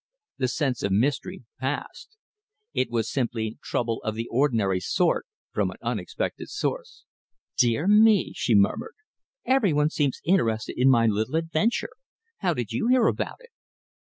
[0.39, 2.17] The sense of mystery passed.
[2.73, 7.05] It was simply trouble of the ordinary sort from an unexpected source.
[7.55, 8.95] "Dear me!" she murmured.
[9.45, 11.91] "Every one seems interested in my little adventure.
[12.39, 13.51] How did you hear about it?"